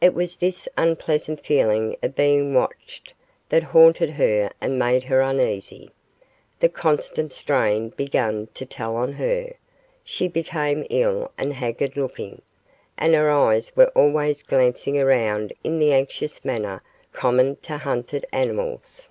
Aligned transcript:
It 0.00 0.14
was 0.14 0.36
this 0.36 0.68
unpleasant 0.78 1.44
feeling 1.44 1.96
of 2.00 2.14
being 2.14 2.54
watched 2.54 3.14
that 3.48 3.64
haunted 3.64 4.10
her 4.10 4.52
and 4.60 4.78
made 4.78 5.02
her 5.02 5.20
uneasy. 5.20 5.90
The 6.60 6.68
constant 6.68 7.32
strain 7.32 7.88
began 7.88 8.46
to 8.54 8.64
tell 8.64 8.94
on 8.94 9.14
her; 9.14 9.54
she 10.04 10.28
became 10.28 10.86
ill 10.88 11.32
and 11.36 11.52
haggard 11.52 11.96
looking, 11.96 12.42
and 12.96 13.12
her 13.14 13.28
eyes 13.28 13.74
were 13.74 13.88
always 13.88 14.44
glancing 14.44 15.00
around 15.00 15.52
in 15.64 15.80
the 15.80 15.92
anxious 15.92 16.44
manner 16.44 16.80
common 17.12 17.56
to 17.62 17.78
hunted 17.78 18.24
animals. 18.32 19.08